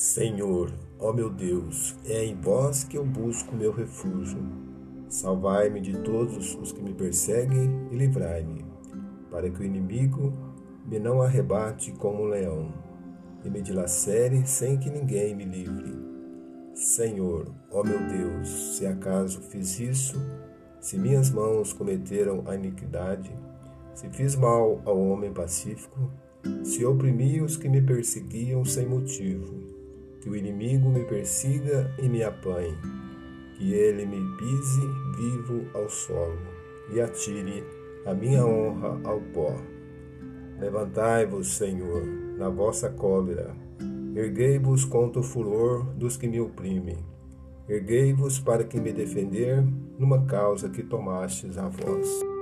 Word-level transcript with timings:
Senhor, 0.00 0.72
ó 0.98 1.12
meu 1.12 1.28
Deus, 1.28 1.94
é 2.06 2.24
em 2.24 2.34
vós 2.34 2.84
que 2.84 2.96
eu 2.96 3.04
busco 3.04 3.54
meu 3.54 3.70
refúgio. 3.70 4.40
Salvai-me 5.10 5.78
de 5.78 5.98
todos 5.98 6.54
os 6.54 6.72
que 6.72 6.82
me 6.82 6.94
perseguem 6.94 7.86
e 7.90 7.96
livrai-me, 7.96 8.64
para 9.30 9.50
que 9.50 9.60
o 9.60 9.62
inimigo 9.62 10.32
me 10.86 10.98
não 10.98 11.20
arrebate 11.20 11.92
como 11.92 12.22
um 12.22 12.28
leão 12.28 12.72
e 13.44 13.50
me 13.50 13.60
dilacere 13.60 14.46
sem 14.46 14.78
que 14.78 14.88
ninguém 14.88 15.36
me 15.36 15.44
livre. 15.44 15.94
Senhor, 16.74 17.52
ó 17.70 17.84
meu 17.84 17.98
Deus, 18.08 18.48
se 18.78 18.86
acaso 18.86 19.42
fiz 19.42 19.78
isso, 19.78 20.16
se 20.80 20.98
minhas 20.98 21.28
mãos 21.28 21.74
cometeram 21.74 22.42
a 22.46 22.54
iniquidade, 22.54 23.30
se 23.94 24.08
fiz 24.08 24.34
mal 24.34 24.80
ao 24.86 24.98
homem 24.98 25.30
pacífico, 25.30 26.10
se 26.64 26.86
oprimi 26.86 27.42
os 27.42 27.58
que 27.58 27.68
me 27.68 27.82
perseguiam 27.82 28.64
sem 28.64 28.88
motivo, 28.88 29.78
que 30.20 30.28
o 30.28 30.36
inimigo 30.36 30.88
me 30.90 31.04
persiga 31.04 31.94
e 31.98 32.08
me 32.08 32.22
apanhe, 32.22 32.76
que 33.54 33.72
ele 33.72 34.04
me 34.06 34.20
pise 34.36 34.80
vivo 35.16 35.66
ao 35.74 35.88
solo 35.88 36.38
e 36.92 37.00
atire 37.00 37.64
a 38.06 38.14
minha 38.14 38.44
honra 38.44 39.00
ao 39.04 39.20
pó. 39.20 39.54
Levantai-vos, 40.58 41.56
Senhor, 41.56 42.04
na 42.36 42.48
vossa 42.48 42.90
cólera, 42.90 43.54
erguei-vos 44.14 44.84
contra 44.84 45.20
o 45.20 45.24
furor 45.24 45.84
dos 45.94 46.16
que 46.16 46.28
me 46.28 46.40
oprimem, 46.40 46.98
erguei-vos 47.68 48.38
para 48.38 48.64
que 48.64 48.80
me 48.80 48.92
defender 48.92 49.64
numa 49.98 50.26
causa 50.26 50.68
que 50.68 50.82
tomastes 50.82 51.56
a 51.56 51.68
vós. 51.68 52.39